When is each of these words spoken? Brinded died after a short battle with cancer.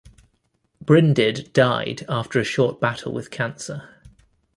Brinded 0.83 1.53
died 1.53 2.05
after 2.09 2.39
a 2.39 2.43
short 2.43 2.79
battle 2.79 3.13
with 3.13 3.29
cancer. 3.29 3.87